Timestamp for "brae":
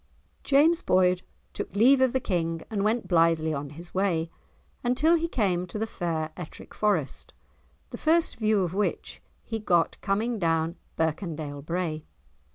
11.63-12.03